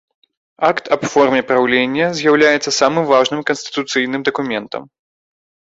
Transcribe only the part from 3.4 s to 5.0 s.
канстытуцыйным дакументам.